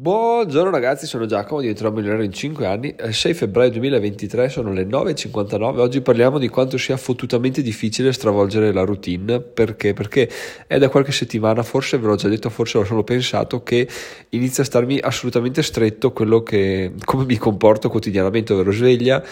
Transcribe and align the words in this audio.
Buongiorno 0.00 0.70
ragazzi, 0.70 1.06
sono 1.06 1.26
Giacomo, 1.26 1.60
diventerò 1.60 1.90
milionario 1.90 2.24
in 2.24 2.32
5 2.32 2.64
anni. 2.64 2.94
È 2.96 3.12
6 3.12 3.34
febbraio 3.34 3.70
2023, 3.72 4.48
sono 4.48 4.72
le 4.72 4.86
9.59. 4.86 5.76
Oggi 5.76 6.00
parliamo 6.00 6.38
di 6.38 6.48
quanto 6.48 6.78
sia 6.78 6.96
fottutamente 6.96 7.60
difficile 7.60 8.10
stravolgere 8.10 8.72
la 8.72 8.84
routine. 8.84 9.40
Perché? 9.42 9.92
Perché 9.92 10.26
è 10.66 10.78
da 10.78 10.88
qualche 10.88 11.12
settimana, 11.12 11.62
forse 11.62 11.98
ve 11.98 12.06
l'ho 12.06 12.14
già 12.14 12.28
detto, 12.28 12.48
forse 12.48 12.78
l'ho 12.78 12.84
solo 12.84 13.04
pensato, 13.04 13.62
che 13.62 13.86
inizia 14.30 14.62
a 14.62 14.66
starmi 14.66 14.98
assolutamente 15.00 15.62
stretto 15.62 16.12
quello 16.12 16.42
che, 16.42 16.94
come 17.04 17.26
mi 17.26 17.36
comporto 17.36 17.90
quotidianamente, 17.90 18.54
ovvero 18.54 18.72
sveglia, 18.72 19.22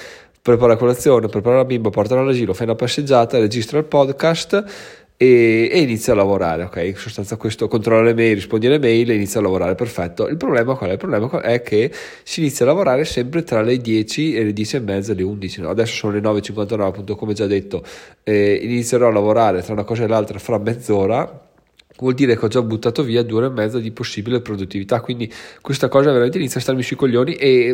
prepara 0.43 0.77
colazione, 0.77 1.29
prepara 1.29 1.57
la 1.57 1.65
bimba, 1.65 1.89
portala 1.89 2.21
all'asilo, 2.21 2.53
fai 2.53 2.67
una 2.67 2.77
passeggiata, 2.77 3.39
registra 3.39 3.79
il 3.79 3.85
podcast 3.85 5.07
e, 5.21 5.69
e, 5.73 5.81
inizia 5.81 6.13
a 6.13 6.17
lavorare, 6.17 6.63
ok? 6.63 6.77
In 6.77 6.95
sostanza 6.95 7.37
questo 7.37 7.67
controlla 7.67 8.03
le 8.03 8.15
mail, 8.15 8.37
rispondi 8.37 8.69
alle 8.69 8.79
mail 8.79 9.11
e 9.11 9.15
inizia 9.15 9.41
a 9.41 9.43
lavorare, 9.43 9.75
perfetto. 9.75 10.29
Il 10.29 10.37
problema 10.37 10.77
qual 10.77 10.91
è? 10.91 10.93
Il 10.93 10.99
problema 10.99 11.41
è 11.41 11.61
che 11.61 11.91
si 12.23 12.39
inizia 12.39 12.65
a 12.65 12.69
lavorare 12.69 13.05
sempre 13.05 13.43
tra 13.43 13.61
le 13.61 13.79
10 13.79 14.37
e 14.37 14.45
le 14.45 14.53
10 14.53 14.77
e 14.77 14.79
mezza 14.79 15.15
le 15.15 15.25
11, 15.25 15.63
no? 15.63 15.71
adesso 15.71 15.95
sono 15.97 16.13
le 16.13 16.21
9.59 16.21 16.81
appunto 16.83 17.17
come 17.17 17.35
già 17.35 17.47
detto, 17.47 17.85
eh, 18.23 18.61
inizierò 18.63 19.09
a 19.09 19.13
lavorare 19.13 19.61
tra 19.61 19.73
una 19.73 19.83
cosa 19.83 20.05
e 20.05 20.07
l'altra 20.07 20.39
fra 20.39 20.57
mezz'ora, 20.59 21.47
vuol 21.99 22.15
dire 22.15 22.39
che 22.39 22.45
ho 22.45 22.49
già 22.49 22.63
buttato 22.63 23.03
via 23.03 23.25
due 23.25 23.39
ore 23.39 23.47
e 23.47 23.51
mezza 23.51 23.81
di 23.81 23.91
possibile 23.91 24.41
produttività, 24.41 25.01
quindi 25.01 25.33
questa 25.61 25.89
cosa 25.89 26.13
veramente 26.13 26.39
inizia 26.39 26.61
a 26.61 26.63
starmi 26.63 26.85
sui 26.85 26.95
coglioni 26.95 27.35
e 27.35 27.67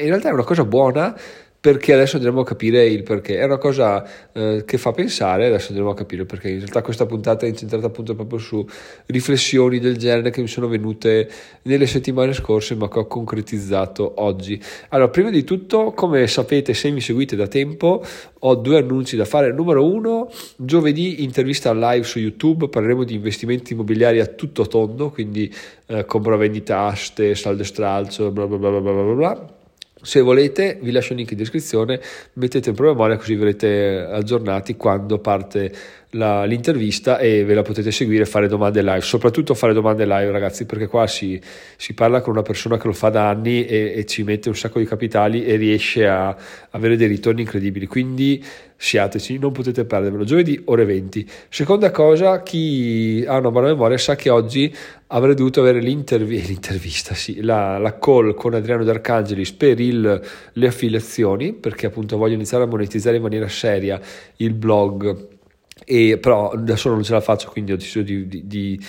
in 0.00 0.06
realtà 0.06 0.28
è 0.28 0.32
una 0.32 0.44
cosa 0.44 0.66
buona 0.66 1.18
perché 1.60 1.92
adesso 1.92 2.16
andremo 2.16 2.40
a 2.40 2.44
capire 2.44 2.86
il 2.86 3.02
perché. 3.02 3.38
È 3.38 3.44
una 3.44 3.58
cosa 3.58 4.02
eh, 4.32 4.62
che 4.64 4.78
fa 4.78 4.92
pensare, 4.92 5.46
adesso 5.46 5.68
andremo 5.68 5.90
a 5.90 5.94
capire 5.94 6.24
perché. 6.24 6.48
In 6.48 6.58
realtà 6.58 6.80
questa 6.80 7.04
puntata 7.04 7.44
è 7.44 7.50
incentrata 7.50 7.86
appunto 7.86 8.14
proprio 8.14 8.38
su 8.38 8.66
riflessioni 9.06 9.78
del 9.78 9.98
genere 9.98 10.30
che 10.30 10.40
mi 10.40 10.48
sono 10.48 10.68
venute 10.68 11.30
nelle 11.62 11.86
settimane 11.86 12.32
scorse 12.32 12.74
ma 12.76 12.88
che 12.88 13.00
ho 13.00 13.06
concretizzato 13.06 14.14
oggi. 14.22 14.58
Allora, 14.88 15.10
prima 15.10 15.28
di 15.28 15.44
tutto, 15.44 15.92
come 15.92 16.26
sapete, 16.28 16.72
se 16.72 16.90
mi 16.90 17.02
seguite 17.02 17.36
da 17.36 17.46
tempo, 17.46 18.02
ho 18.38 18.54
due 18.54 18.78
annunci 18.78 19.16
da 19.16 19.26
fare. 19.26 19.52
Numero 19.52 19.84
uno, 19.84 20.30
giovedì 20.56 21.22
intervista 21.22 21.74
live 21.74 22.04
su 22.04 22.18
YouTube, 22.20 22.70
parleremo 22.70 23.04
di 23.04 23.14
investimenti 23.14 23.74
immobiliari 23.74 24.20
a 24.20 24.26
tutto 24.26 24.66
tondo, 24.66 25.10
quindi 25.10 25.52
eh, 25.88 26.06
compra 26.06 26.36
vendita 26.36 26.86
aste, 26.86 27.34
saldo 27.34 27.60
e 27.60 27.66
stralcio, 27.66 28.30
bla 28.30 28.46
bla 28.46 28.56
bla 28.56 28.70
bla 28.70 28.80
bla 28.80 29.14
bla 29.14 29.58
se 30.02 30.20
volete, 30.20 30.78
vi 30.80 30.92
lascio 30.92 31.12
il 31.12 31.18
link 31.18 31.30
in 31.32 31.36
descrizione, 31.36 32.00
mettete 32.34 32.70
in 32.70 32.74
promemoria 32.74 33.16
così 33.16 33.34
verrete 33.34 33.98
aggiornati 33.98 34.76
quando 34.76 35.18
parte 35.18 35.72
la, 36.10 36.44
l'intervista 36.44 37.18
e 37.18 37.44
ve 37.44 37.54
la 37.54 37.62
potete 37.62 37.92
seguire 37.92 38.22
e 38.22 38.26
fare 38.26 38.48
domande 38.48 38.82
live. 38.82 39.00
Soprattutto 39.00 39.54
fare 39.54 39.72
domande 39.72 40.04
live, 40.04 40.30
ragazzi, 40.30 40.66
perché 40.66 40.86
qua 40.86 41.06
si, 41.06 41.40
si 41.76 41.94
parla 41.94 42.20
con 42.20 42.32
una 42.32 42.42
persona 42.42 42.78
che 42.78 42.86
lo 42.86 42.92
fa 42.92 43.10
da 43.10 43.28
anni 43.28 43.64
e, 43.64 43.92
e, 43.96 44.06
ci 44.06 44.22
mette 44.22 44.48
un 44.48 44.56
sacco 44.56 44.78
di 44.78 44.86
capitali 44.86 45.44
e 45.44 45.56
riesce 45.56 46.06
a 46.06 46.36
avere 46.70 46.96
dei 46.96 47.06
ritorni 47.06 47.42
incredibili. 47.42 47.86
Quindi 47.86 48.44
siateci, 48.76 49.38
non 49.38 49.52
potete 49.52 49.84
perdervelo. 49.84 50.24
Giovedì, 50.24 50.60
ore 50.64 50.84
20. 50.84 51.28
Seconda 51.48 51.90
cosa, 51.90 52.42
chi 52.42 53.24
ha 53.26 53.36
una 53.36 53.50
buona 53.50 53.68
memoria 53.68 53.98
sa 53.98 54.16
che 54.16 54.30
oggi 54.30 54.74
avrei 55.08 55.34
dovuto 55.34 55.60
avere 55.60 55.80
l'intervi- 55.80 56.40
l'intervista, 56.46 57.14
sì, 57.14 57.40
la, 57.42 57.78
la, 57.78 57.98
call 57.98 58.34
con 58.34 58.54
Adriano 58.54 58.82
D'Arcangelis 58.82 59.52
per 59.52 59.78
il, 59.78 60.22
le 60.52 60.66
affiliazioni, 60.66 61.52
perché 61.52 61.86
appunto 61.86 62.16
voglio 62.16 62.34
iniziare 62.34 62.64
a 62.64 62.66
monetizzare 62.66 63.16
in 63.16 63.22
maniera 63.22 63.48
seria 63.48 64.00
il 64.36 64.54
blog, 64.54 65.38
e, 65.84 66.18
però 66.18 66.54
da 66.56 66.76
solo 66.76 66.94
non 66.94 67.04
ce 67.04 67.12
la 67.12 67.20
faccio, 67.20 67.48
quindi 67.50 67.72
ho 67.72 67.76
deciso 67.76 68.02
di, 68.02 68.26
di, 68.26 68.46
di 68.46 68.80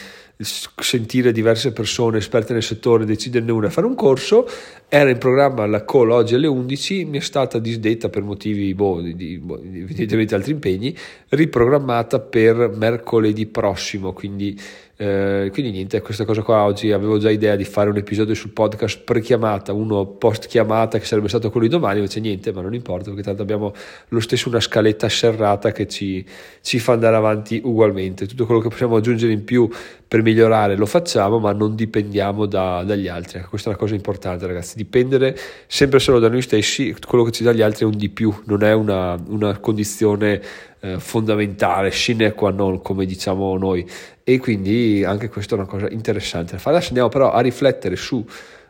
sentire 0.43 1.31
diverse 1.31 1.71
persone 1.71 2.17
esperte 2.17 2.53
nel 2.53 2.63
settore, 2.63 3.05
deciderne 3.05 3.51
una 3.51 3.67
e 3.67 3.69
fare 3.69 3.87
un 3.87 3.95
corso. 3.95 4.47
Era 4.87 5.09
in 5.09 5.17
programma 5.17 5.65
la 5.65 5.85
call 5.85 6.09
oggi 6.09 6.35
alle 6.35 6.47
11, 6.47 7.05
mi 7.05 7.17
è 7.17 7.21
stata 7.21 7.59
disdetta 7.59 8.09
per 8.09 8.23
motivi, 8.23 8.73
boh, 8.73 9.01
di, 9.01 9.37
boh, 9.37 9.61
evidentemente 9.61 10.35
altri 10.35 10.51
impegni, 10.51 10.95
riprogrammata 11.29 12.19
per 12.19 12.73
mercoledì 12.75 13.45
prossimo, 13.45 14.13
quindi 14.13 14.59
eh, 15.01 15.49
quindi 15.51 15.71
niente, 15.71 15.99
questa 16.01 16.25
cosa 16.25 16.43
qua 16.43 16.63
oggi 16.63 16.91
avevo 16.91 17.17
già 17.17 17.31
idea 17.31 17.55
di 17.55 17.63
fare 17.63 17.89
un 17.89 17.97
episodio 17.97 18.35
sul 18.35 18.51
podcast 18.51 19.01
pre-chiamata, 19.03 19.73
uno 19.73 20.05
post-chiamata 20.05 20.99
che 20.99 21.05
sarebbe 21.05 21.27
stato 21.27 21.49
quello 21.49 21.65
di 21.65 21.73
domani, 21.73 21.97
invece 21.97 22.19
niente, 22.19 22.53
ma 22.53 22.61
non 22.61 22.75
importa 22.75 23.05
perché 23.05 23.23
tanto 23.23 23.41
abbiamo 23.41 23.73
lo 24.09 24.19
stesso 24.19 24.47
una 24.47 24.59
scaletta 24.59 25.09
serrata 25.09 25.71
che 25.71 25.87
ci, 25.87 26.23
ci 26.61 26.77
fa 26.77 26.93
andare 26.93 27.15
avanti 27.15 27.59
ugualmente. 27.63 28.27
Tutto 28.27 28.45
quello 28.45 28.61
che 28.61 28.69
possiamo 28.69 28.95
aggiungere 28.95 29.33
in 29.33 29.43
più 29.43 29.67
per 30.07 30.21
migliorare 30.21 30.75
lo 30.75 30.85
facciamo, 30.85 31.39
ma 31.39 31.51
non 31.51 31.73
dipendiamo 31.73 32.45
da, 32.45 32.83
dagli 32.83 33.07
altri. 33.07 33.39
Ecco, 33.39 33.49
questa 33.49 33.69
è 33.69 33.71
una 33.71 33.81
cosa 33.81 33.95
importante, 33.95 34.45
ragazzi. 34.45 34.77
Dipendere 34.77 35.35
sempre 35.65 35.97
solo 35.97 36.19
da 36.19 36.29
noi 36.29 36.43
stessi, 36.43 36.95
quello 37.07 37.23
che 37.23 37.31
ci 37.31 37.41
dà 37.41 37.53
gli 37.53 37.61
altri 37.63 37.85
è 37.85 37.87
un 37.87 37.97
di 37.97 38.09
più, 38.09 38.31
non 38.43 38.61
è 38.61 38.73
una, 38.73 39.17
una 39.29 39.57
condizione 39.57 40.41
eh, 40.81 40.99
fondamentale, 40.99 41.91
sine 41.91 42.33
qua 42.33 42.51
non, 42.51 42.81
come 42.81 43.05
diciamo 43.05 43.57
noi. 43.57 43.87
E 44.23 44.39
quindi 44.39 45.03
anche 45.03 45.29
questa 45.29 45.55
è 45.55 45.59
una 45.59 45.67
cosa 45.67 45.89
interessante 45.89 46.57
Adesso 46.61 46.87
andiamo 46.87 47.09
però 47.09 47.31
a 47.31 47.39
riflettere 47.39 47.95
su. 47.95 48.25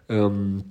Um, 0.07 0.63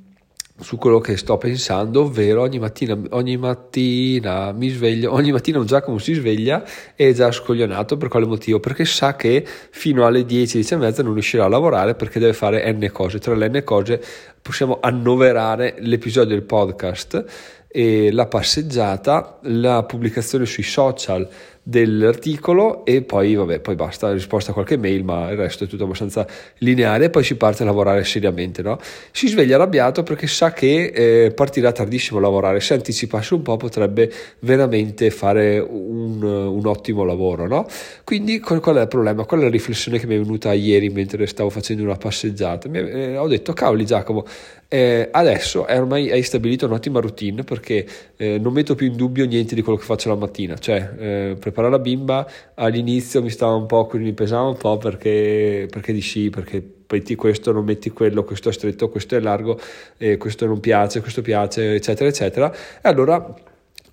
su 0.61 0.77
quello 0.77 0.99
che 0.99 1.17
sto 1.17 1.39
pensando, 1.39 2.03
ovvero 2.03 2.43
ogni 2.43 2.59
mattina, 2.59 2.99
ogni 3.11 3.37
mattina 3.39 4.53
mi 4.53 4.69
sveglio, 4.69 5.11
ogni 5.15 5.33
mattina 5.33 5.59
un 5.59 5.67
Giacomo 5.67 5.99
si 5.99 6.13
sveglia 6.15 6.63
e 6.95 7.09
è 7.09 7.13
già 7.15 7.33
scoglionato 7.33 7.97
per 7.97 8.09
quale 8.09 8.27
motivo? 8.27 8.61
Perché 8.61 8.85
sa 8.85 9.17
che 9.17 9.43
fino 9.71 10.05
alle 10.05 10.25
10, 10.25 10.59
10 10.59 10.75
e 10.75 10.77
mezza 10.77 11.03
non 11.03 11.15
riuscirà 11.15 11.47
a 11.47 11.49
lavorare 11.49 11.95
perché 11.95 12.19
deve 12.19 12.35
fare 12.35 12.71
n 12.73 12.91
cose, 12.93 13.19
tra 13.19 13.35
le 13.35 13.49
n 13.49 13.63
cose 13.65 14.03
possiamo 14.43 14.79
annoverare 14.81 15.77
l'episodio 15.79 16.35
del 16.35 16.45
podcast 16.45 17.25
e 17.73 18.11
la 18.11 18.27
passeggiata, 18.27 19.39
la 19.43 19.85
pubblicazione 19.85 20.45
sui 20.45 20.65
social 20.65 21.29
dell'articolo 21.63 22.85
e 22.87 23.03
poi 23.03 23.35
vabbè 23.35 23.61
poi 23.61 23.75
basta 23.75 24.11
risposta 24.13 24.51
a 24.51 24.55
qualche 24.55 24.79
mail 24.79 25.05
ma 25.05 25.31
il 25.31 25.37
resto 25.37 25.65
è 25.65 25.67
tutto 25.67 25.85
abbastanza 25.85 26.27
lineare 26.59 27.05
e 27.05 27.11
poi 27.11 27.23
si 27.23 27.37
parte 27.37 27.63
a 27.63 27.67
lavorare 27.67 28.03
seriamente 28.03 28.63
no? 28.63 28.79
si 29.13 29.29
sveglia 29.29 29.57
arrabbiato 29.57 30.03
perché 30.03 30.27
sa 30.27 30.53
che 30.53 30.87
eh, 30.87 31.33
partirà 31.33 31.71
tardissimo 31.71 32.19
a 32.19 32.23
lavorare 32.23 32.61
se 32.61 32.75
anticipasse 32.75 33.35
un 33.35 33.43
po' 33.43 33.59
potrebbe 33.59 34.11
veramente 34.41 35.11
fare 35.11 35.59
un, 35.59 36.23
un 36.23 36.67
ottimo 36.67 37.05
lavoro 37.05 37.47
no? 37.47 37.67
quindi 38.05 38.41
qual 38.41 38.61
è 38.61 38.81
il 38.81 38.89
problema? 38.89 39.25
qual 39.25 39.41
è 39.41 39.43
la 39.45 39.51
riflessione 39.51 39.99
che 39.99 40.07
mi 40.07 40.17
è 40.17 40.19
venuta 40.19 40.53
ieri 40.55 40.89
mentre 40.89 41.27
stavo 41.27 41.51
facendo 41.51 41.83
una 41.83 41.97
passeggiata 41.97 42.69
mi, 42.69 42.79
eh, 42.79 43.19
ho 43.19 43.29
detto 43.29 43.53
cavoli 43.53 43.85
Giacomo 43.85 44.25
eh, 44.73 45.09
adesso 45.11 45.67
è 45.67 45.77
ormai 45.77 46.13
hai 46.13 46.23
stabilito 46.23 46.67
un'ottima 46.67 47.01
routine 47.01 47.43
perché 47.43 47.85
eh, 48.17 48.39
non 48.39 48.53
metto 48.53 48.77
più 48.77 48.87
in 48.87 48.95
dubbio 48.95 49.27
niente 49.27 49.57
di 49.57 49.63
quello 49.63 49.77
che 49.77 49.85
faccio 49.85 50.09
la 50.09 50.15
mattina 50.15 50.57
cioè 50.59 50.91
eh, 50.97 51.37
preparare 51.39 51.73
la 51.73 51.81
bimba 51.81 52.25
all'inizio 52.55 53.23
mi 53.23 53.31
stava 53.31 53.55
un 53.55 53.67
po', 53.67 53.87
quindi 53.87 54.09
mi 54.09 54.15
pesava 54.15 54.49
un 54.49 54.57
po' 54.57 54.79
perché, 54.79 55.67
perché 55.71 55.93
di 55.93 56.03
sì, 56.03 56.31
perché 56.31 56.63
metti 56.89 57.15
questo, 57.15 57.53
non 57.53 57.65
metti 57.65 57.91
quello, 57.91 58.25
questo 58.25 58.49
è 58.49 58.53
stretto, 58.53 58.89
questo 58.89 59.17
è 59.17 59.21
largo, 59.21 59.59
eh, 59.97 60.17
questo 60.17 60.47
non 60.47 60.61
piace, 60.61 61.01
questo 61.01 61.23
piace, 61.23 61.75
eccetera, 61.75 62.09
eccetera. 62.09 62.53
E 62.53 62.89
allora 62.89 63.35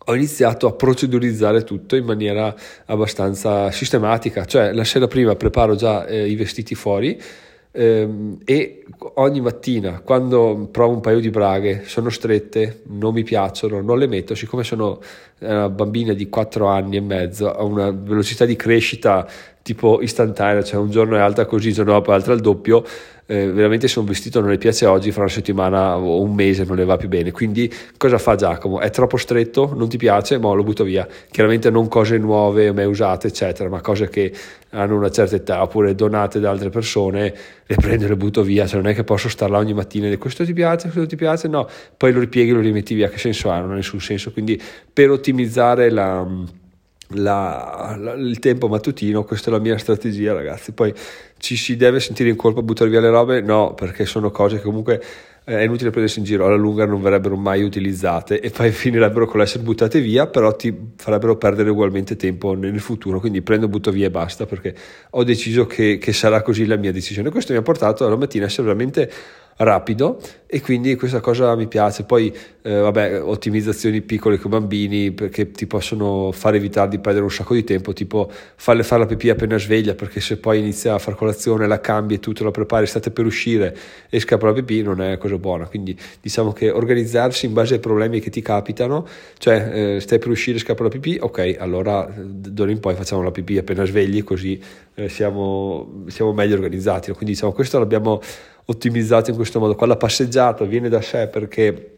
ho 0.10 0.16
iniziato 0.16 0.68
a 0.68 0.74
procedurizzare 0.74 1.64
tutto 1.64 1.96
in 1.96 2.06
maniera 2.06 2.54
abbastanza 2.86 3.72
sistematica, 3.72 4.46
cioè 4.46 4.72
la 4.72 4.84
sera 4.84 5.08
prima 5.08 5.36
preparo 5.36 5.76
già 5.76 6.06
eh, 6.06 6.28
i 6.28 6.36
vestiti 6.36 6.76
fuori, 6.76 7.20
e 7.80 8.84
ogni 9.16 9.40
mattina 9.40 10.02
quando 10.04 10.68
provo 10.72 10.96
un 10.96 11.00
paio 11.00 11.20
di 11.20 11.30
braghe 11.30 11.84
sono 11.86 12.10
strette, 12.10 12.82
non 12.86 13.14
mi 13.14 13.22
piacciono, 13.22 13.82
non 13.82 14.00
le 14.00 14.08
metto, 14.08 14.34
siccome 14.34 14.64
sono 14.64 15.00
una 15.40 15.70
bambina 15.70 16.14
di 16.14 16.28
4 16.28 16.66
anni 16.66 16.98
e 16.98 17.02
mezzo, 17.02 17.46
ho 17.46 17.68
una 17.68 17.92
velocità 17.92 18.46
di 18.46 18.56
crescita 18.56 19.28
tipo 19.68 20.02
istantanea, 20.02 20.64
cioè 20.64 20.80
un 20.80 20.90
giorno 20.90 21.18
è 21.18 21.20
alta 21.20 21.46
così, 21.46 21.68
il 21.68 21.74
giorno 21.74 21.92
dopo 21.92 22.12
è 22.12 22.14
alta 22.14 22.32
al 22.32 22.40
doppio, 22.40 22.86
eh, 23.26 23.52
veramente 23.52 23.90
se 23.90 24.00
un 24.00 24.06
vestito 24.06 24.40
non 24.40 24.50
le 24.50 24.58
piace 24.58 24.86
oggi, 24.86 25.12
fra 25.12 25.24
una 25.24 25.30
settimana 25.30 25.98
o 25.98 26.22
un 26.22 26.34
mese 26.34 26.64
non 26.64 26.78
le 26.78 26.86
va 26.86 26.96
più 26.96 27.10
bene. 27.10 27.32
Quindi 27.32 27.70
cosa 27.98 28.18
fa 28.18 28.36
Giacomo? 28.36 28.80
È 28.80 28.90
troppo 28.90 29.18
stretto? 29.18 29.74
Non 29.76 29.90
ti 29.90 29.98
piace? 29.98 30.38
Ma 30.38 30.54
lo 30.54 30.64
butto 30.64 30.86
via. 30.86 31.06
Chiaramente 31.30 31.70
non 31.70 31.90
cose 31.90 32.18
nuove, 32.18 32.72
mai 32.72 32.86
usate, 32.86 33.28
eccetera, 33.28 33.68
ma 33.68 33.82
cose 33.82 34.08
che 34.08 34.32
hanno 34.70 34.96
una 34.96 35.12
certa 35.12 35.36
età 35.36 35.62
oppure 35.62 35.94
donate 35.96 36.40
da 36.40 36.50
altre 36.50 36.70
persone, 36.70 37.34
le 37.66 37.76
prendo 37.76 38.06
e 38.06 38.08
le 38.08 38.16
butto 38.16 38.42
via. 38.42 38.66
Cioè 38.66 38.80
non 38.82 38.90
è 38.90 38.96
che 38.96 39.04
posso 39.04 39.28
star 39.28 39.50
là 39.50 39.58
ogni 39.58 39.74
mattina 39.74 40.06
e 40.06 40.08
dire 40.08 40.22
questo 40.22 40.46
ti 40.46 40.54
piace, 40.54 40.88
questo 40.88 41.08
ti 41.08 41.18
piace? 41.18 41.50
No, 41.50 41.68
poi 41.98 42.14
lo 42.14 42.22
ripieghi 42.22 42.52
e 42.52 42.54
lo 42.54 42.62
rimetti 42.62 42.94
via. 42.94 43.10
Che 43.10 43.18
senso 43.18 43.52
ha? 43.52 43.60
Non 43.60 43.72
ha 43.72 43.76
nessun 43.76 44.00
senso. 44.00 44.32
Quindi 44.32 44.58
per 44.94 45.12
ottimizzare 45.12 45.90
la 45.90 46.26
la, 47.12 47.96
la, 47.98 48.14
il 48.14 48.40
tempo 48.40 48.68
mattutino, 48.68 49.24
questa 49.24 49.50
è 49.50 49.54
la 49.54 49.60
mia 49.60 49.78
strategia 49.78 50.34
ragazzi, 50.34 50.74
poi 50.74 50.94
ci 51.38 51.56
si 51.56 51.76
deve 51.76 52.00
sentire 52.00 52.30
in 52.30 52.36
colpa 52.36 52.60
a 52.60 52.64
buttare 52.64 52.90
via 52.90 53.00
le 53.00 53.10
robe? 53.10 53.42
No, 53.42 53.74
perché 53.74 54.06
sono 54.06 54.32
cose 54.32 54.58
che 54.58 54.64
comunque 54.64 55.02
eh, 55.46 55.60
è 55.60 55.62
inutile 55.64 55.92
prendersi 55.92 56.20
in 56.20 56.26
giro, 56.26 56.46
alla 56.46 56.58
lunga 56.58 56.86
non 56.86 57.02
verrebbero 57.02 57.38
mai 57.38 57.64
utilizzate 57.64 58.42
e 58.42 58.50
poi 58.50 58.72
finirebbero 58.72 59.26
con 59.26 59.40
l'essere 59.40 59.64
buttate 59.64 60.02
via, 60.02 60.28
però 60.28 60.54
ti 60.54 60.76
farebbero 60.98 61.38
perdere 61.38 61.70
ugualmente 61.70 62.18
tempo 62.18 62.54
nel 62.54 62.80
futuro, 62.82 63.22
quindi 63.22 63.42
prendo, 63.42 63.70
butto 63.70 63.92
via 63.92 64.08
e 64.08 64.12
basta 64.12 64.46
perché 64.46 64.76
ho 65.12 65.24
deciso 65.24 65.66
che, 65.66 65.98
che 66.00 66.12
sarà 66.12 66.42
così 66.42 66.66
la 66.66 66.76
mia 66.76 66.92
decisione. 66.92 67.30
Questo 67.30 67.54
mi 67.54 67.60
ha 67.60 67.62
portato 67.62 68.06
alla 68.06 68.18
mattina 68.18 68.44
a 68.44 68.48
essere 68.48 68.64
veramente 68.64 69.12
rapido 69.58 70.20
e 70.46 70.62
quindi 70.62 70.96
questa 70.96 71.20
cosa 71.20 71.56
mi 71.56 71.68
piace. 71.68 72.04
Poi, 72.04 72.34
eh, 72.62 72.76
vabbè, 72.80 73.22
ottimizzazioni 73.22 74.02
piccole 74.02 74.38
con 74.38 74.52
bambini 74.52 75.12
perché 75.12 75.52
ti 75.52 75.68
possono 75.68 76.32
far 76.32 76.56
evitare 76.56 76.90
di 76.90 77.00
perdere 77.00 77.26
un 77.26 77.32
sacco 77.32 77.54
di 77.54 77.64
tempo, 77.64 77.92
tipo 77.94 78.32
farle 78.56 78.84
fare 78.84 79.02
la 79.02 79.08
pipì 79.08 79.30
appena 79.30 79.58
sveglia, 79.58 79.94
perché 79.94 80.22
se 80.22 80.38
poi 80.38 80.60
inizia 80.60 80.94
a 80.94 81.00
far 81.00 81.16
colazione, 81.16 81.68
la 81.68 81.82
cambi 81.82 82.16
e 82.16 82.20
tutto, 82.20 82.44
la 82.44 82.52
prepari, 82.52 82.86
state 82.86 83.12
per 83.12 83.26
uscire 83.26 83.76
e 84.10 84.20
scappa 84.20 84.48
la 84.48 84.54
pipì, 84.54 84.82
non 84.82 85.02
è 85.02 85.18
cosa 85.18 85.38
buona. 85.38 85.68
Quindi 85.68 85.98
diciamo 86.22 86.54
che 86.54 86.70
organizzarsi 86.70 87.46
in 87.46 87.54
base 87.54 87.76
ai 87.76 87.80
problemi 87.80 88.20
che 88.20 88.30
ti 88.30 88.42
capitano, 88.42 89.06
cioè 89.38 89.96
eh, 89.96 90.00
stai 90.00 90.20
per 90.20 90.30
uscire, 90.30 90.60
scappa 90.60 90.84
la 90.84 90.90
pipì, 90.90 91.18
ok, 91.20 91.56
allora 91.60 92.10
d'ora 92.16 92.72
in 92.72 92.80
poi 92.80 92.96
facciamo 92.96 93.22
la 93.22 93.32
pipì 93.32 93.58
appena 93.58 93.84
svegli, 93.86 94.24
così 94.24 94.60
eh, 95.00 95.10
siamo, 95.10 96.04
siamo 96.08 96.34
meglio 96.34 96.56
organizzati. 96.56 97.12
Quindi 97.12 97.34
diciamo 97.34 97.52
questo 97.52 97.78
l'abbiamo 97.78 98.20
ottimizzato 98.66 99.30
in 99.30 99.36
questo 99.36 99.60
modo. 99.60 99.76
Qua 99.76 99.86
la 99.86 99.96
passeggiata 99.96 100.66
viene 100.66 100.90
da 100.90 101.02
sé 101.02 101.28
perché 101.28 101.92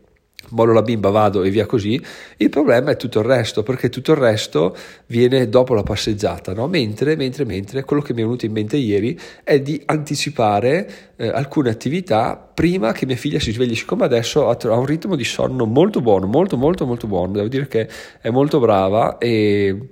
mollo 0.50 0.74
la 0.74 0.82
bimba, 0.82 1.10
vado 1.10 1.44
e 1.44 1.50
via 1.50 1.66
così. 1.66 2.02
Il 2.38 2.50
problema 2.50 2.92
è 2.92 2.98
tutto 2.98 3.20
il 3.20 3.26
resto, 3.26 3.64
perché 3.64 3.88
tutto 3.88 4.12
il 4.12 4.18
resto 4.18 4.76
viene 5.06 5.48
dopo 5.48 5.74
la 5.74 5.84
passeggiata, 5.84 6.54
no? 6.54 6.68
mentre, 6.68 7.16
mentre, 7.16 7.46
mentre 7.46 7.84
quello 7.84 8.02
che 8.02 8.14
mi 8.14 8.20
è 8.20 8.24
venuto 8.24 8.46
in 8.46 8.52
mente 8.52 8.76
ieri 8.76 9.18
è 9.44 9.62
di 9.62 9.82
anticipare 9.86 11.14
eh, 11.16 11.28
alcune 11.30 11.70
attività 11.70 12.36
prima 12.36 12.92
che 12.92 13.06
mia 13.06 13.16
figlia 13.16 13.40
si 13.40 13.52
svegli, 13.52 13.76
siccome 13.76 14.04
adesso 14.04 14.50
ha 14.50 14.76
un 14.76 14.86
ritmo 14.86 15.16
di 15.16 15.24
sonno 15.24 15.66
molto 15.66 16.02
buono, 16.02 16.26
molto 16.26 16.58
molto 16.58 16.86
molto 16.86 17.08
buono, 17.08 17.32
devo 17.34 17.48
dire 17.48 17.68
che 17.68 17.88
è 18.20 18.30
molto 18.30 18.60
brava 18.60 19.18
e 19.18 19.90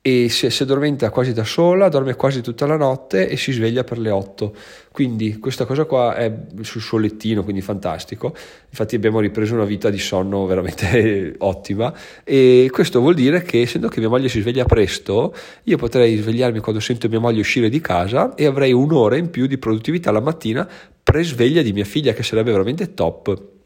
e 0.00 0.28
si, 0.28 0.48
si, 0.50 0.62
addormenta 0.62 1.10
quasi 1.10 1.32
da 1.32 1.44
sola, 1.44 1.88
dorme 1.88 2.14
quasi 2.14 2.40
tutta 2.40 2.66
la 2.66 2.76
notte 2.76 3.28
e 3.28 3.36
si 3.36 3.52
sveglia 3.52 3.84
per 3.84 3.98
le 3.98 4.10
8. 4.10 4.54
Quindi 4.92 5.38
questa 5.38 5.64
cosa 5.64 5.84
qua 5.84 6.14
è 6.14 6.32
sul 6.62 6.80
suo 6.80 6.98
lettino, 6.98 7.42
quindi 7.42 7.60
fantastico. 7.60 8.34
Infatti 8.68 8.94
abbiamo 8.94 9.20
ripreso 9.20 9.54
una 9.54 9.64
vita 9.64 9.90
di 9.90 9.98
sonno 9.98 10.46
veramente 10.46 11.34
ottima 11.38 11.92
e 12.24 12.68
questo 12.72 13.00
vuol 13.00 13.14
dire 13.14 13.42
che 13.42 13.62
essendo 13.62 13.88
che 13.88 14.00
mia 14.00 14.08
moglie 14.08 14.28
si 14.28 14.40
sveglia 14.40 14.64
presto, 14.64 15.34
io 15.64 15.76
potrei 15.76 16.16
svegliarmi 16.16 16.60
quando 16.60 16.80
sento 16.80 17.08
mia 17.08 17.20
moglie 17.20 17.40
uscire 17.40 17.68
di 17.68 17.80
casa 17.80 18.34
e 18.34 18.46
avrei 18.46 18.72
un'ora 18.72 19.16
in 19.16 19.30
più 19.30 19.46
di 19.46 19.58
produttività 19.58 20.10
la 20.10 20.20
mattina 20.20 20.68
pre-sveglia 21.02 21.62
di 21.62 21.72
mia 21.72 21.84
figlia 21.84 22.12
che 22.12 22.22
sarebbe 22.22 22.50
veramente 22.52 22.94
top. 22.94 23.56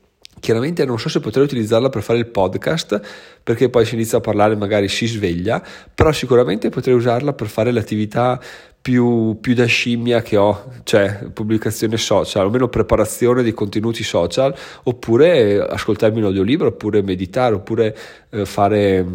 Chiaramente 0.41 0.85
non 0.85 0.99
so 0.99 1.09
se 1.09 1.21
potrei 1.21 1.45
utilizzarla 1.45 1.89
per 1.89 2.03
fare 2.03 2.19
il 2.19 2.27
podcast 2.27 3.01
perché 3.43 3.69
poi 3.69 3.85
si 3.85 3.95
inizia 3.95 4.19
a 4.19 4.21
parlare 4.21 4.57
magari 4.57 4.89
si 4.89 5.07
sveglia, 5.07 5.63
però 5.95 6.11
sicuramente 6.11 6.69
potrei 6.69 6.95
usarla 6.95 7.33
per 7.33 7.47
fare 7.47 7.71
l'attività 7.71 8.41
più, 8.83 9.39
più, 9.41 9.55
da 9.55 9.65
scimmia 9.65 10.23
che 10.23 10.37
ho, 10.37 10.73
cioè 10.83 11.29
pubblicazione 11.33 11.97
social, 11.97 12.47
o 12.47 12.51
meno 12.51 12.67
preparazione 12.67 13.45
di 13.45 13.53
contenuti 13.53 14.03
social, 14.03 14.53
oppure 14.83 15.61
ascoltarmi 15.61 16.19
un 16.19 16.25
audiolibro, 16.25 16.67
oppure 16.67 17.01
meditare, 17.01 17.55
oppure 17.55 17.97
eh, 18.31 18.45
fare, 18.45 19.07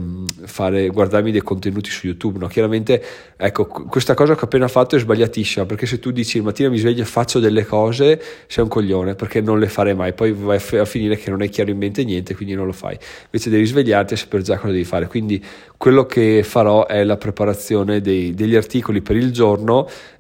fare, 0.46 0.88
guardarmi 0.88 1.32
dei 1.34 1.42
contenuti 1.42 1.90
su 1.90 2.08
YouTube. 2.08 2.40
No? 2.40 2.48
Chiaramente, 2.48 3.04
ecco, 3.36 3.66
questa 3.68 4.14
cosa 4.14 4.36
che 4.36 4.40
ho 4.40 4.46
appena 4.46 4.70
fatto 4.70 4.96
è 4.96 5.00
sbagliatissima, 5.00 5.66
perché 5.66 5.86
se 5.86 6.00
tu 6.00 6.12
dici 6.12 6.38
il 6.38 6.44
mattino 6.44 6.70
mi 6.70 6.78
sveglio 6.78 7.02
e 7.02 7.06
faccio 7.06 7.40
delle 7.40 7.66
cose, 7.66 8.22
sei 8.48 8.64
un 8.64 8.70
coglione, 8.70 9.16
perché 9.16 9.42
non 9.42 9.60
le 9.60 9.68
farei 9.68 9.96
mai, 9.96 10.14
poi 10.14 10.32
vai 10.32 10.62
a 10.80 10.86
finire 10.86 11.18
che 11.18 11.30
non 11.30 11.42
hai 11.42 11.50
chiaro 11.50 11.72
in 11.72 11.78
mente 11.78 12.06
niente, 12.06 12.36
quindi 12.36 12.56
non 12.56 12.68
lo 12.68 12.72
fai. 12.72 12.98
Invece 13.26 13.50
devi 13.50 13.66
svegliarti 13.66 14.14
e 14.14 14.18
sapere 14.18 14.44
già 14.44 14.56
cosa 14.56 14.72
devi 14.72 14.86
fare. 14.86 15.08
Quindi 15.08 15.44
quello 15.76 16.06
che 16.06 16.42
farò 16.44 16.88
è 16.88 17.04
la 17.04 17.18
preparazione 17.18 18.00
dei, 18.00 18.34
degli 18.34 18.56
articoli 18.56 19.02
per 19.02 19.18
il 19.18 19.32
giorno 19.34 19.56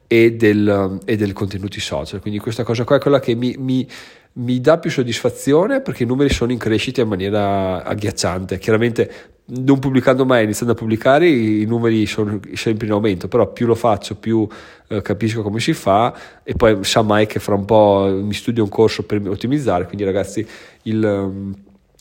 e 0.07 0.33
del, 0.33 0.99
e 1.05 1.15
del 1.15 1.33
contenuti 1.33 1.79
social. 1.79 2.21
Quindi 2.21 2.39
questa 2.39 2.63
cosa 2.63 2.83
qua 2.83 2.95
è 2.95 2.99
quella 2.99 3.19
che 3.19 3.35
mi, 3.35 3.55
mi, 3.57 3.87
mi 4.33 4.61
dà 4.61 4.77
più 4.77 4.89
soddisfazione 4.89 5.81
perché 5.81 6.03
i 6.03 6.05
numeri 6.05 6.33
sono 6.33 6.51
in 6.51 6.57
crescita 6.57 7.01
in 7.01 7.07
maniera 7.07 7.83
agghiacciante. 7.83 8.57
Chiaramente 8.57 9.35
non 9.49 9.79
pubblicando 9.79 10.25
mai, 10.25 10.43
iniziando 10.43 10.73
a 10.73 10.77
pubblicare, 10.77 11.27
i 11.29 11.65
numeri 11.65 12.05
sono 12.05 12.39
sempre 12.53 12.85
in 12.85 12.91
aumento, 12.91 13.27
però 13.27 13.51
più 13.51 13.65
lo 13.65 13.75
faccio, 13.75 14.15
più 14.15 14.47
eh, 14.89 15.01
capisco 15.01 15.41
come 15.41 15.59
si 15.59 15.73
fa 15.73 16.13
e 16.43 16.53
poi 16.53 16.83
sa 16.83 17.01
mai 17.01 17.27
che 17.27 17.39
fra 17.39 17.55
un 17.55 17.63
po' 17.63 18.19
mi 18.21 18.33
studio 18.33 18.63
un 18.63 18.69
corso 18.69 19.03
per 19.03 19.25
ottimizzare, 19.27 19.85
quindi 19.85 20.03
ragazzi 20.03 20.45
il... 20.83 21.03
Um, 21.03 21.55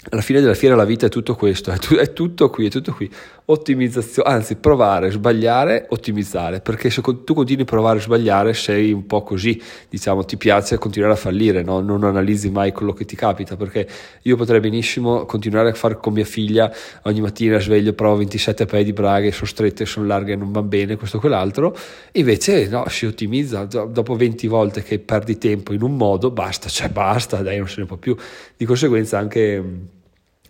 alla 0.09 0.21
fine 0.21 0.41
della 0.41 0.55
fiera 0.55 0.77
la 0.77 0.85
vita 0.85 1.07
è 1.07 1.09
tutto 1.09 1.35
questo, 1.35 1.73
è, 1.73 1.79
tu, 1.79 1.95
è, 1.97 2.13
tutto 2.13 2.49
qui, 2.49 2.67
è 2.67 2.71
tutto 2.71 2.93
qui. 2.93 3.11
Ottimizzazione, 3.49 4.29
anzi 4.29 4.57
provare, 4.57 5.13
sbagliare, 5.13 5.87
ottimizzare, 5.91 6.61
perché 6.61 6.91
se 6.91 7.01
tu 7.01 7.33
continui 7.33 7.63
a 7.63 7.65
provare 7.65 7.99
a 7.99 8.03
sbagliare 8.03 8.53
sei 8.55 8.91
un 8.91 9.07
po' 9.07 9.23
così, 9.23 9.63
diciamo, 9.89 10.25
ti 10.25 10.37
piace 10.37 10.79
continuare 10.79 11.15
a 11.15 11.17
fallire, 11.17 11.63
no? 11.63 11.79
non 11.79 12.03
analizzi 12.03 12.51
mai 12.51 12.73
quello 12.73 12.93
che 12.93 13.05
ti 13.05 13.15
capita, 13.15 13.55
perché 13.55 13.87
io 14.23 14.35
potrei 14.35 14.59
benissimo 14.59 15.27
continuare 15.27 15.71
a 15.71 15.75
fare 15.75 15.97
con 15.97 16.13
mia 16.13 16.25
figlia, 16.25 16.75
ogni 17.05 17.21
mattina 17.21 17.61
sveglio, 17.61 17.93
provo 17.93 18.17
27 18.17 18.67
paia 18.67 18.83
di 18.83 18.93
braghe, 18.93 19.31
sono 19.31 19.47
strette, 19.47 19.87
sono 19.87 20.07
larghe, 20.07 20.35
non 20.35 20.51
va 20.51 20.63
bene, 20.63 20.97
questo 20.97 21.19
o 21.19 21.21
quell'altro, 21.21 21.77
invece 22.15 22.67
no, 22.67 22.89
si 22.89 23.07
ottimizza, 23.07 23.63
dopo 23.65 24.17
20 24.17 24.49
volte 24.49 24.83
che 24.83 24.99
perdi 24.99 25.39
tempo 25.39 25.73
in 25.73 25.83
un 25.83 25.97
modo, 25.97 26.33
basta, 26.33 26.69
cioè 26.69 26.89
basta, 26.89 27.43
dai, 27.43 27.59
non 27.59 27.69
se 27.69 27.83
ne 27.83 27.87
può 27.87 27.97
più, 27.97 28.17
di 28.57 28.65
conseguenza 28.65 29.19
anche 29.19 29.95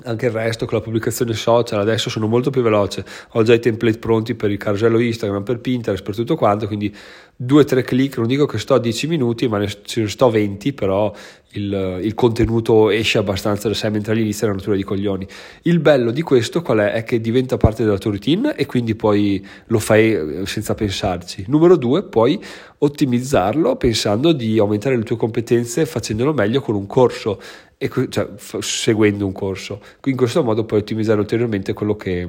anche 0.04 0.26
il 0.26 0.32
resto 0.32 0.66
con 0.66 0.78
la 0.78 0.84
pubblicazione 0.84 1.34
social 1.34 1.80
adesso 1.80 2.10
sono 2.10 2.26
molto 2.26 2.50
più 2.50 2.62
veloce. 2.62 3.04
Ho 3.30 3.42
già 3.42 3.54
i 3.54 3.60
template 3.60 3.98
pronti 3.98 4.34
per 4.34 4.50
il 4.50 4.58
carosello 4.58 4.98
Instagram 4.98 5.42
per 5.42 5.58
Pinterest 5.58 6.02
per 6.02 6.14
tutto 6.14 6.36
quanto 6.36 6.66
quindi 6.66 6.94
due 7.34 7.62
o 7.62 7.64
tre 7.64 7.82
clic 7.82 8.16
non 8.18 8.26
dico 8.26 8.46
che 8.46 8.58
sto 8.58 8.74
a 8.74 8.78
10 8.78 9.06
minuti 9.06 9.48
ma 9.48 9.58
ne 9.58 9.68
sto 9.68 10.26
a 10.26 10.30
20 10.30 10.72
però 10.72 11.12
il, 11.58 12.00
il, 12.02 12.14
contenuto 12.14 12.90
esce 12.90 13.18
abbastanza 13.18 13.68
da 13.68 13.74
sé 13.74 13.88
mentre 13.90 14.12
all'inizio 14.12 14.46
è 14.46 14.50
una 14.50 14.58
natura 14.58 14.76
di 14.76 14.82
coglioni 14.84 15.26
il 15.62 15.78
bello 15.80 16.10
di 16.10 16.22
questo 16.22 16.62
qual 16.62 16.78
è? 16.78 16.92
è 16.92 17.04
che 17.04 17.20
diventa 17.20 17.56
parte 17.56 17.84
della 17.84 17.98
tua 17.98 18.10
routine 18.10 18.54
e 18.56 18.66
quindi 18.66 18.94
poi 18.94 19.44
lo 19.66 19.78
fai 19.78 20.12
eh, 20.12 20.46
senza 20.46 20.74
pensarci 20.74 21.44
numero 21.48 21.76
due 21.76 22.04
puoi 22.04 22.40
ottimizzarlo 22.78 23.76
pensando 23.76 24.32
di 24.32 24.58
aumentare 24.58 24.96
le 24.96 25.02
tue 25.02 25.16
competenze 25.16 25.86
facendolo 25.86 26.32
meglio 26.32 26.60
con 26.60 26.74
un 26.74 26.86
corso 26.86 27.40
e, 27.78 27.90
cioè, 28.08 28.28
seguendo 28.60 29.26
un 29.26 29.32
corso. 29.32 29.80
In 30.04 30.16
questo 30.16 30.42
modo 30.42 30.64
puoi 30.64 30.80
ottimizzare 30.80 31.20
ulteriormente 31.20 31.72
quello 31.72 31.94
che, 31.96 32.28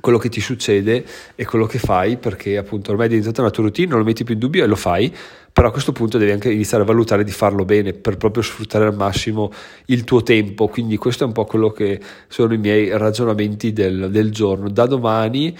quello 0.00 0.18
che 0.18 0.28
ti 0.28 0.40
succede 0.40 1.04
e 1.34 1.44
quello 1.44 1.66
che 1.66 1.78
fai 1.78 2.16
perché 2.16 2.56
appunto 2.56 2.90
ormai 2.90 3.06
è 3.06 3.10
diventata 3.10 3.42
una 3.42 3.50
tua 3.50 3.64
routine, 3.64 3.88
non 3.88 3.98
lo 3.98 4.04
metti 4.04 4.24
più 4.24 4.34
in 4.34 4.40
dubbio 4.40 4.64
e 4.64 4.66
lo 4.66 4.76
fai, 4.76 5.14
però 5.52 5.68
a 5.68 5.72
questo 5.72 5.92
punto 5.92 6.16
devi 6.16 6.30
anche 6.30 6.50
iniziare 6.50 6.84
a 6.84 6.86
valutare 6.86 7.24
di 7.24 7.32
farlo 7.32 7.64
bene 7.64 7.92
per 7.92 8.16
proprio 8.16 8.42
sfruttare 8.42 8.86
al 8.86 8.94
massimo 8.94 9.52
il 9.86 10.04
tuo 10.04 10.22
tempo, 10.22 10.68
quindi 10.68 10.96
questo 10.96 11.24
è 11.24 11.26
un 11.26 11.32
po' 11.32 11.44
quello 11.44 11.70
che 11.70 12.00
sono 12.28 12.54
i 12.54 12.58
miei 12.58 12.96
ragionamenti 12.96 13.72
del, 13.72 14.10
del 14.10 14.30
giorno. 14.30 14.70
Da 14.70 14.86
domani 14.86 15.56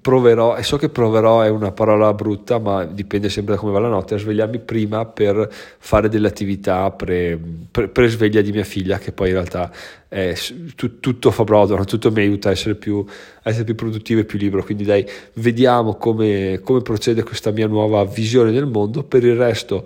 proverò, 0.00 0.56
e 0.56 0.62
so 0.62 0.76
che 0.76 0.88
proverò 0.88 1.40
è 1.40 1.48
una 1.48 1.72
parola 1.72 2.12
brutta, 2.14 2.58
ma 2.58 2.84
dipende 2.84 3.28
sempre 3.28 3.54
da 3.54 3.60
come 3.60 3.72
va 3.72 3.80
la 3.80 3.88
notte, 3.88 4.14
a 4.14 4.18
svegliarmi 4.18 4.60
prima 4.60 5.04
per 5.06 5.48
fare 5.78 6.08
delle 6.08 6.28
attività 6.28 6.90
pre, 6.92 7.38
pre, 7.70 7.88
pre 7.88 8.08
sveglia 8.08 8.40
di 8.40 8.52
mia 8.52 8.64
figlia, 8.64 8.98
che 8.98 9.10
poi 9.10 9.28
in 9.28 9.34
realtà 9.34 9.72
è, 10.08 10.34
tu, 10.76 11.00
tutto 11.00 11.30
fa 11.32 11.42
brodo, 11.42 11.82
tutto 11.84 12.12
mi 12.12 12.20
aiuta 12.20 12.50
a 12.50 12.52
essere, 12.52 12.76
più, 12.76 13.04
a 13.42 13.48
essere 13.50 13.64
più 13.64 13.74
produttivo 13.74 14.20
e 14.20 14.24
più 14.24 14.38
libero. 14.38 14.62
Quindi 14.62 14.84
dai, 14.84 15.04
vediamo 15.34 15.96
come, 15.96 16.60
come 16.62 16.80
procede 16.82 17.24
questa 17.24 17.50
mia 17.50 17.66
nuova 17.66 18.04
visione 18.04 18.52
del 18.52 18.66
mondo. 18.66 19.02
Per 19.02 19.24
il 19.24 19.36
resto 19.36 19.84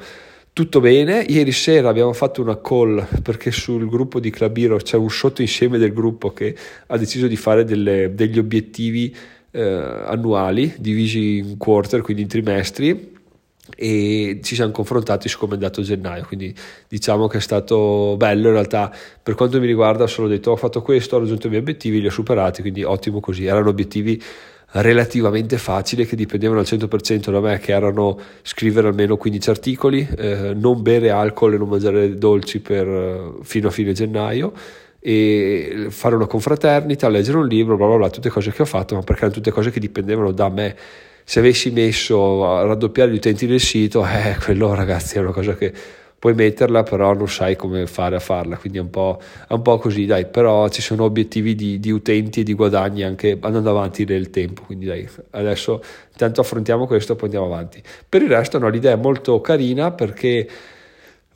tutto 0.53 0.81
bene, 0.81 1.21
ieri 1.21 1.53
sera 1.53 1.91
abbiamo 1.91 2.15
fatto 2.15 2.41
una 2.41 2.59
call 2.59 3.07
perché 3.23 3.51
sul 3.51 3.87
gruppo 3.91 4.21
di 4.21 4.31
Clubiro 4.31 4.79
c'è 4.79 4.97
un 4.97 5.11
sottoinsieme 5.11 5.77
del 5.77 5.93
gruppo 5.93 6.33
che 6.33 6.57
ha 6.87 6.97
deciso 6.97 7.27
di 7.27 7.37
fare 7.37 7.65
delle, 7.65 8.15
degli 8.15 8.39
obiettivi 8.39 9.15
eh, 9.57 10.05
annuali 10.05 10.75
divisi 10.79 11.39
in 11.39 11.57
quarter, 11.57 12.03
quindi 12.03 12.23
in 12.23 12.29
trimestri 12.29 13.15
e 13.75 14.41
ci 14.43 14.55
siamo 14.55 14.71
confrontati 14.71 15.29
su 15.29 15.39
come 15.39 15.53
è 15.53 15.55
andato 15.55 15.83
gennaio. 15.83 16.25
Quindi 16.25 16.55
diciamo 16.87 17.27
che 17.27 17.39
è 17.39 17.41
stato 17.41 18.15
bello. 18.19 18.49
In 18.49 18.53
realtà 18.53 18.95
per 19.23 19.35
quanto 19.35 19.59
mi 19.59 19.67
riguarda 19.67 20.05
ho 20.05 20.09
solo 20.09 20.29
detto 20.29 20.51
ho 20.51 20.57
fatto 20.57 20.83
questo 20.83 21.17
ho 21.17 21.21
raggiunto 21.21 21.47
i 21.47 21.51
miei 21.51 21.63
obiettivi 21.63 22.01
li 22.01 22.07
ho 22.07 22.11
superati 22.11 22.61
quindi 22.61 22.85
ottimo 22.85 23.21
così. 23.21 23.47
Erano 23.47 23.71
obiettivi 23.71 24.23
relativamente 24.73 25.57
facili 25.59 26.05
che 26.05 26.17
dipendevano 26.17 26.61
al 26.61 26.67
100% 26.67 27.31
da 27.31 27.41
me 27.41 27.59
che 27.59 27.73
erano 27.73 28.19
scrivere 28.43 28.89
almeno 28.89 29.17
15 29.17 29.49
articoli 29.51 30.07
eh, 30.19 30.53
non 30.55 30.83
bere 30.83 31.11
alcol 31.11 31.55
e 31.55 31.57
non 31.57 31.69
mangiare 31.69 32.17
dolci 32.19 32.61
per, 32.61 32.87
eh, 32.87 33.33
fino 33.43 33.69
a 33.69 33.71
fine 33.71 33.93
gennaio 33.93 34.53
e 35.09 35.87
fare 35.91 36.17
una 36.17 36.27
confraternita, 36.27 37.09
leggere 37.09 37.39
un 37.39 37.47
libro, 37.47 37.77
bla 37.77 37.87
bla 37.87 37.97
bla, 37.97 38.11
tutte 38.11 38.29
cose 38.29 38.51
che 38.51 38.63
ho 38.63 38.65
fatto, 38.65 38.97
ma 38.97 39.03
perché 39.03 39.21
erano 39.21 39.35
tutte 39.35 39.53
cose 39.53 39.71
che 39.71 39.79
dipendevano 39.79 40.33
da 40.33 40.49
me. 40.49 40.75
Se 41.23 41.39
avessi 41.39 41.71
messo 41.71 42.45
a 42.45 42.65
raddoppiare 42.65 43.13
gli 43.13 43.15
utenti 43.15 43.47
del 43.47 43.61
sito, 43.61 44.03
eh, 44.05 44.37
quello 44.43 44.75
ragazzi 44.75 45.17
è 45.17 45.21
una 45.21 45.31
cosa 45.31 45.55
che 45.55 45.73
puoi 46.19 46.35
metterla, 46.35 46.83
però 46.83 47.15
non 47.15 47.29
sai 47.29 47.55
come 47.55 47.87
fare 47.87 48.17
a 48.17 48.19
farla, 48.19 48.57
quindi 48.57 48.79
è 48.79 48.81
un 48.81 48.91
po', 48.91 49.21
è 49.47 49.53
un 49.53 49.63
po 49.63 49.79
così, 49.79 50.07
dai, 50.07 50.27
però 50.27 50.69
ci 50.71 50.83
sono 50.83 51.05
obiettivi 51.05 51.55
di, 51.55 51.79
di, 51.79 51.93
utenti 51.93 52.41
e 52.41 52.43
di 52.43 52.55
guadagni 52.55 53.05
anche 53.05 53.39
andando 53.41 53.71
avanti 53.71 54.05
nel 54.05 54.31
tempo, 54.31 54.63
quindi 54.63 54.87
dai, 54.87 55.09
adesso 55.31 55.81
intanto 56.11 56.41
affrontiamo 56.41 56.85
questo 56.89 57.13
e 57.13 57.15
poi 57.15 57.27
andiamo 57.27 57.47
avanti. 57.47 57.81
Per 58.09 58.23
il 58.23 58.29
resto 58.29 58.59
no, 58.59 58.69
l'idea 58.69 58.95
è 58.95 58.97
molto 58.97 59.41
carina 59.41 59.93
perché 59.93 60.49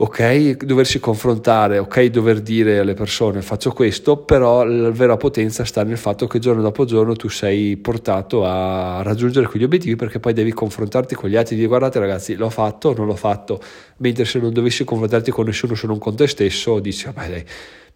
ok, 0.02 0.64
doversi 0.64 0.98
confrontare, 0.98 1.76
ok, 1.76 2.04
dover 2.04 2.40
dire 2.40 2.78
alle 2.78 2.94
persone 2.94 3.42
faccio 3.42 3.70
questo, 3.72 4.16
però 4.16 4.64
la 4.64 4.90
vera 4.90 5.18
potenza 5.18 5.62
sta 5.66 5.84
nel 5.84 5.98
fatto 5.98 6.26
che 6.26 6.38
giorno 6.38 6.62
dopo 6.62 6.86
giorno 6.86 7.14
tu 7.14 7.28
sei 7.28 7.76
portato 7.76 8.46
a 8.46 9.02
raggiungere 9.02 9.46
quegli 9.46 9.62
obiettivi 9.62 9.96
perché 9.96 10.18
poi 10.18 10.32
devi 10.32 10.52
confrontarti 10.52 11.14
con 11.14 11.28
gli 11.28 11.36
altri 11.36 11.52
e 11.52 11.56
dire 11.56 11.68
guardate 11.68 11.98
ragazzi 11.98 12.34
l'ho 12.34 12.48
fatto 12.48 12.88
o 12.88 12.94
non 12.94 13.06
l'ho 13.08 13.14
fatto, 13.14 13.60
mentre 13.98 14.24
se 14.24 14.38
non 14.38 14.54
dovessi 14.54 14.84
confrontarti 14.84 15.30
con 15.30 15.44
nessuno 15.44 15.74
se 15.74 15.86
non 15.86 15.98
con 15.98 16.16
te 16.16 16.26
stesso 16.26 16.80
dici 16.80 17.04
vabbè 17.04 17.28
dai 17.28 17.44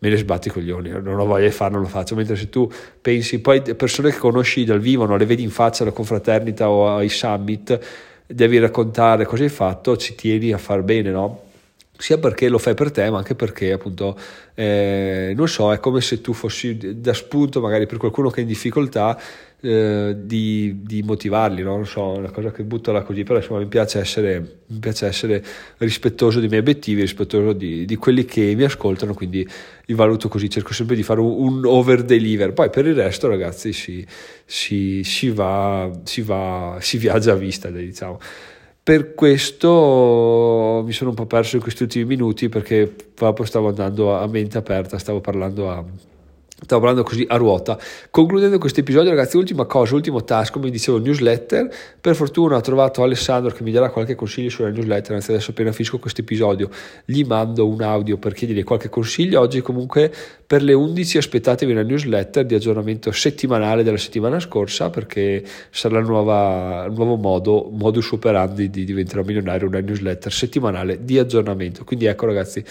me 0.01 0.09
ne 0.11 0.17
sbatti 0.17 0.49
i 0.49 0.51
coglioni, 0.51 0.91
non 0.91 1.19
ho 1.19 1.25
voglia 1.25 1.47
di 1.47 1.53
farlo, 1.53 1.77
non 1.77 1.85
lo 1.85 1.89
faccio. 1.89 2.15
Mentre 2.15 2.37
se 2.37 2.51
tu 2.51 2.71
pensi, 3.01 3.41
poi 3.41 3.63
persone 3.63 4.11
che 4.11 4.19
conosci 4.19 4.65
dal 4.65 4.81
vivo, 4.81 5.07
non 5.07 5.17
le 5.17 5.25
vedi 5.25 5.43
in 5.43 5.49
faccia 5.49 5.83
alla 5.83 5.93
confraternita 5.93 6.69
o 6.69 6.95
ai 6.97 7.09
summit, 7.09 7.79
devi 8.27 8.59
raccontare 8.59 9.25
cosa 9.25 9.45
hai 9.45 9.49
fatto, 9.49 9.97
ci 9.97 10.15
tieni 10.15 10.53
a 10.53 10.59
far 10.59 10.83
bene, 10.83 11.11
no? 11.11 11.44
Sia 11.97 12.19
perché 12.19 12.49
lo 12.49 12.59
fai 12.59 12.75
per 12.75 12.91
te, 12.91 13.09
ma 13.11 13.19
anche 13.19 13.35
perché 13.35 13.73
appunto, 13.73 14.19
eh, 14.55 15.33
non 15.37 15.49
so, 15.49 15.73
è 15.73 15.79
come 15.79 16.01
se 16.01 16.21
tu 16.21 16.33
fossi 16.33 17.01
da 17.01 17.15
spunto 17.15 17.61
magari 17.61 17.87
per 17.87 17.99
qualcuno 17.99 18.31
che 18.31 18.39
è 18.39 18.41
in 18.43 18.49
difficoltà 18.49 19.19
eh, 19.61 20.15
di, 20.19 20.83
di, 20.83 21.03
motivarli, 21.03 21.63
no? 21.63 21.77
non 21.77 21.87
so, 21.87 22.09
una 22.09 22.31
cosa 22.31 22.51
che 22.53 22.65
butto 22.65 22.93
là 22.93 23.03
così, 23.03 23.23
però 23.23 23.39
insomma 23.39 23.61
mi 23.61 23.67
piace 23.67 23.99
essere, 23.99 24.59
mi 24.67 24.79
piace 24.79 25.07
essere 25.07 25.43
rispettoso 25.79 26.41
dei 26.41 26.49
miei 26.49 26.61
obiettivi, 26.61 27.01
rispettoso 27.01 27.53
di, 27.53 27.87
di, 27.87 27.97
quelli 27.97 28.27
che 28.27 28.55
mi 28.55 28.65
ascoltano, 28.65 29.15
quindi 29.15 29.49
li 29.87 29.95
valuto 29.95 30.29
così, 30.29 30.51
cerco 30.51 30.75
sempre 30.75 30.97
di 30.97 31.03
fare 31.03 31.21
un, 31.21 31.31
un 31.31 31.65
over 31.65 32.03
deliver, 32.03 32.53
poi 32.53 32.69
per 32.69 32.87
il 32.87 32.95
resto 32.95 33.29
ragazzi 33.29 33.73
si, 33.73 34.07
si, 34.45 35.03
si, 35.03 35.31
va, 35.31 35.91
si, 36.03 36.21
va, 36.21 36.77
si 36.81 36.99
viaggia 36.99 37.33
a 37.33 37.37
vista, 37.37 37.71
diciamo. 37.71 38.19
Per 38.85 39.15
questo 39.15 40.83
mi 40.85 40.93
sono 40.93 41.09
un 41.09 41.17
po' 41.17 41.25
perso 41.25 41.57
in 41.57 41.63
questi 41.63 41.85
ultimi 41.85 42.05
minuti 42.05 42.51
perché 42.51 42.87
proprio 43.15 43.47
stavo 43.47 43.69
andando 43.69 44.15
a 44.15 44.27
mente 44.27 44.59
aperta, 44.59 44.99
stavo 44.99 45.23
parlando 45.23 45.71
a 45.71 45.83
Stavo 46.57 46.81
parlando 46.81 47.07
così 47.07 47.27
a 47.29 47.37
ruota. 47.37 47.77
Concludendo 48.11 48.59
questo 48.59 48.79
episodio, 48.79 49.11
ragazzi, 49.11 49.37
ultima 49.37 49.65
cosa, 49.65 49.97
ultimo 49.97 50.23
task, 50.23 50.53
come 50.53 50.71
dicevo, 50.71 50.99
newsletter. 50.99 51.69
Per 52.01 52.15
fortuna 52.15 52.57
ho 52.57 52.61
trovato 52.61 53.03
Alessandro 53.03 53.51
che 53.51 53.65
mi 53.65 53.73
darà 53.73 53.91
qualche 53.91 54.15
consiglio 54.15 54.51
sulla 54.51 54.71
newsletter. 54.71 55.17
Anzi, 55.17 55.33
adesso 55.33 55.51
appena 55.51 55.73
finisco 55.73 55.99
questo 55.99 56.21
episodio, 56.21 56.71
gli 57.05 57.25
mando 57.25 57.67
un 57.67 57.83
audio 57.83 58.19
per 58.19 58.35
chiedergli 58.35 58.63
qualche 58.63 58.89
consiglio. 58.89 59.41
Oggi, 59.41 59.61
comunque, 59.63 60.15
per 60.47 60.63
le 60.63 60.73
11 60.73 61.19
aspettatevi 61.19 61.73
una 61.73 61.83
newsletter 61.83 62.47
di 62.47 62.55
aggiornamento 62.55 63.11
settimanale 63.11 63.83
della 63.83 63.99
settimana 63.99 64.39
scorsa, 64.39 64.91
perché 64.91 65.45
sarà 65.71 65.99
il 65.99 66.07
nuovo 66.07 67.17
modo, 67.17 67.69
modus 67.73 68.13
operandi 68.13 68.71
di 68.71 68.85
diventare 68.85 69.25
milionario, 69.25 69.67
una 69.67 69.81
newsletter 69.81 70.33
settimanale 70.33 71.05
di 71.05 71.19
aggiornamento. 71.19 71.83
Quindi, 71.83 72.07
ecco, 72.07 72.27
ragazzi 72.27 72.65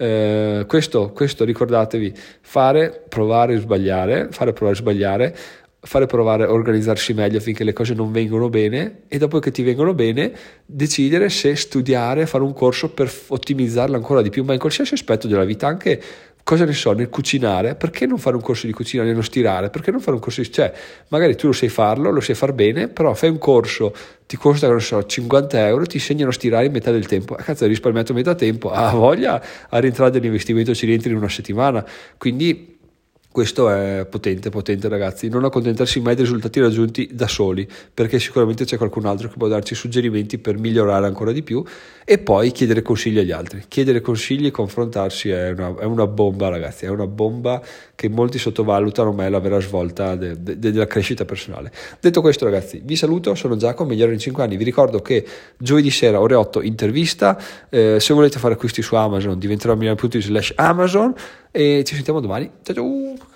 eh, 0.00 0.64
questo, 0.66 1.12
questo 1.12 1.44
ricordatevi, 1.44 2.14
fare, 2.40 3.04
provare, 3.06 3.58
sbagliare, 3.58 4.28
fare, 4.30 4.54
provare, 4.54 4.76
sbagliare, 4.76 5.36
fare 5.82 6.06
provare 6.06 6.44
a 6.44 6.52
organizzarsi 6.52 7.12
meglio 7.12 7.36
affinché 7.36 7.64
le 7.64 7.74
cose 7.74 7.92
non 7.92 8.10
vengano 8.10 8.48
bene 8.48 9.02
e 9.08 9.18
dopo 9.18 9.38
che 9.40 9.50
ti 9.50 9.62
vengono 9.62 9.92
bene 9.92 10.32
decidere 10.64 11.28
se 11.28 11.54
studiare, 11.54 12.24
fare 12.24 12.44
un 12.44 12.54
corso 12.54 12.90
per 12.90 13.12
ottimizzarla 13.28 13.96
ancora 13.96 14.22
di 14.22 14.30
più, 14.30 14.42
ma 14.42 14.54
in 14.54 14.58
qualsiasi 14.58 14.94
aspetto 14.94 15.26
della 15.26 15.44
vita, 15.44 15.66
anche 15.66 16.00
cosa 16.50 16.64
ne 16.64 16.72
so, 16.72 16.90
nel 16.90 17.08
cucinare, 17.08 17.76
perché 17.76 18.06
non 18.06 18.18
fare 18.18 18.34
un 18.34 18.42
corso 18.42 18.66
di 18.66 18.72
cucina, 18.72 19.04
nello 19.04 19.22
stirare, 19.22 19.70
perché 19.70 19.92
non 19.92 20.00
fare 20.00 20.16
un 20.16 20.20
corso 20.20 20.40
di... 20.40 20.50
cioè, 20.50 20.72
magari 21.06 21.36
tu 21.36 21.46
lo 21.46 21.52
sai 21.52 21.68
farlo, 21.68 22.10
lo 22.10 22.20
sai 22.20 22.34
far 22.34 22.52
bene, 22.54 22.88
però 22.88 23.14
fai 23.14 23.28
un 23.30 23.38
corso, 23.38 23.94
ti 24.26 24.36
costa, 24.36 24.66
non 24.66 24.80
so, 24.80 25.06
50 25.06 25.68
euro, 25.68 25.86
ti 25.86 25.98
insegnano 25.98 26.30
a 26.30 26.32
stirare 26.32 26.66
in 26.66 26.72
metà 26.72 26.90
del 26.90 27.06
tempo, 27.06 27.34
a 27.34 27.42
cazzo 27.44 27.62
hai 27.62 27.68
risparmiato 27.68 28.12
metà 28.14 28.34
tempo, 28.34 28.72
ha 28.72 28.90
voglia 28.90 29.40
a 29.68 29.78
rientrare 29.78 30.10
dell'investimento 30.10 30.74
ci 30.74 30.86
rientri 30.86 31.10
in 31.10 31.18
una 31.18 31.28
settimana, 31.28 31.86
quindi 32.18 32.78
questo 33.40 33.70
è 33.70 34.04
potente, 34.04 34.50
potente 34.50 34.86
ragazzi, 34.86 35.30
non 35.30 35.44
accontentarsi 35.44 35.98
mai 36.00 36.14
dei 36.14 36.24
risultati 36.24 36.60
raggiunti 36.60 37.08
da 37.10 37.26
soli, 37.26 37.66
perché 37.94 38.18
sicuramente 38.18 38.66
c'è 38.66 38.76
qualcun 38.76 39.06
altro 39.06 39.30
che 39.30 39.36
può 39.38 39.48
darci 39.48 39.74
suggerimenti 39.74 40.36
per 40.36 40.58
migliorare 40.58 41.06
ancora 41.06 41.32
di 41.32 41.42
più 41.42 41.64
e 42.04 42.18
poi 42.18 42.52
chiedere 42.52 42.82
consigli 42.82 43.18
agli 43.18 43.30
altri. 43.30 43.64
Chiedere 43.66 44.02
consigli 44.02 44.44
e 44.44 44.50
confrontarsi 44.50 45.30
è 45.30 45.52
una, 45.52 45.74
è 45.78 45.84
una 45.84 46.06
bomba 46.06 46.50
ragazzi, 46.50 46.84
è 46.84 46.88
una 46.88 47.06
bomba 47.06 47.62
che 47.94 48.10
molti 48.10 48.36
sottovalutano, 48.38 49.10
ma 49.12 49.24
è 49.24 49.30
la 49.30 49.40
vera 49.40 49.58
svolta 49.58 50.16
de, 50.16 50.42
de, 50.42 50.58
de, 50.58 50.70
della 50.70 50.86
crescita 50.86 51.24
personale. 51.24 51.72
Detto 51.98 52.20
questo 52.20 52.44
ragazzi, 52.44 52.82
vi 52.84 52.94
saluto, 52.94 53.34
sono 53.34 53.56
Giacomo, 53.56 53.88
migliore 53.88 54.12
in 54.12 54.18
5 54.18 54.42
anni, 54.42 54.58
vi 54.58 54.64
ricordo 54.64 55.00
che 55.00 55.26
giovedì 55.56 55.88
sera 55.90 56.20
ore 56.20 56.34
8 56.34 56.60
intervista, 56.60 57.40
eh, 57.70 57.96
se 58.00 58.12
volete 58.12 58.38
fare 58.38 58.52
acquisti 58.52 58.82
su 58.82 58.96
Amazon 58.96 59.38
diventerò 59.38 59.72
a 59.72 59.96
slash 60.10 60.52
Amazon 60.56 61.14
e 61.50 61.82
ci 61.86 61.94
sentiamo 61.94 62.20
domani. 62.20 62.50
Ciao 62.62 62.74
ciao! 62.74 63.29